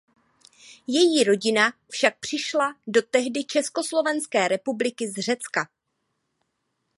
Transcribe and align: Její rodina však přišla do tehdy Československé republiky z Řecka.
Její 0.87 1.23
rodina 1.23 1.73
však 1.89 2.19
přišla 2.19 2.75
do 2.87 3.01
tehdy 3.01 3.43
Československé 3.43 4.47
republiky 4.47 5.11
z 5.11 5.13
Řecka. 5.15 5.67